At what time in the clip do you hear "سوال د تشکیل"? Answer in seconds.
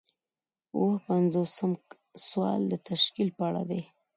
2.27-3.29